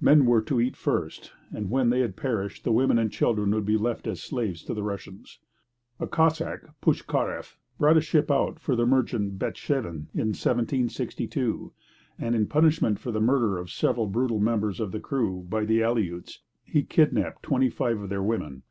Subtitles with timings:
[0.00, 3.66] The men were to eat first, and when they perished the women and children would
[3.66, 5.40] be left as slaves to the Russians.
[6.00, 11.74] A Cossack, Pushkareff, brought a ship out for the merchant Betshevin in 1762,
[12.18, 15.82] and, in punishment for the murder of several brutal members of the crew by the
[15.82, 18.62] Aleuts, he kidnapped twenty five of their women.